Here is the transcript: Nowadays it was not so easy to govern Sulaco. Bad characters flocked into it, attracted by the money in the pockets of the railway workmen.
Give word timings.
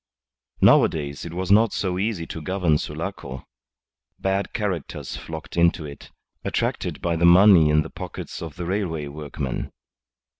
Nowadays 0.61 1.25
it 1.25 1.33
was 1.35 1.51
not 1.51 1.73
so 1.73 1.99
easy 1.99 2.25
to 2.25 2.41
govern 2.41 2.79
Sulaco. 2.79 3.45
Bad 4.17 4.51
characters 4.51 5.15
flocked 5.15 5.55
into 5.57 5.85
it, 5.85 6.09
attracted 6.43 7.03
by 7.03 7.15
the 7.15 7.23
money 7.25 7.69
in 7.69 7.83
the 7.83 7.91
pockets 7.91 8.41
of 8.41 8.55
the 8.55 8.65
railway 8.65 9.05
workmen. 9.05 9.71